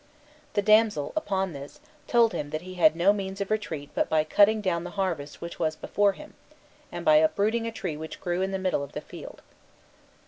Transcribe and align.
The 0.53 0.63
damsel, 0.63 1.13
upon 1.15 1.53
this, 1.53 1.79
told 2.07 2.33
him 2.33 2.49
that 2.49 2.63
he 2.63 2.73
had 2.73 2.95
no 2.95 3.13
means 3.13 3.39
of 3.39 3.51
retreat 3.51 3.91
but 3.93 4.09
by 4.09 4.23
cutting 4.23 4.59
down 4.59 4.83
the 4.83 4.89
harvest 4.97 5.41
which 5.41 5.59
was 5.59 5.75
before 5.75 6.13
him, 6.13 6.33
and 6.91 7.05
by 7.05 7.17
uprooting 7.17 7.67
a 7.67 7.71
tree 7.71 7.95
which 7.97 8.19
grew 8.19 8.41
in 8.41 8.49
the 8.49 8.57
middle 8.57 8.81
of 8.81 8.93
the 8.93 9.01
field. 9.01 9.43